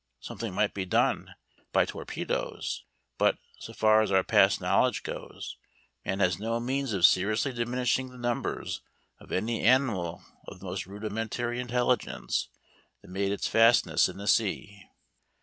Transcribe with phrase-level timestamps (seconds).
[0.19, 1.35] Something might be done
[1.71, 2.85] by torpedoes;
[3.19, 5.57] but, so far as our past knowledge goes,
[6.03, 8.81] man has no means of seriously diminishing the numbers
[9.19, 12.49] of any animal of the most rudimentary intelligence
[13.03, 14.89] that made its fastness in the sea.